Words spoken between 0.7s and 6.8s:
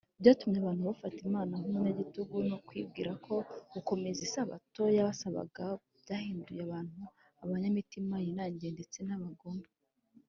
bafata imana nk’umunyagitugu no kwibwira ko gukomeza isabato yabasabaga byahinduye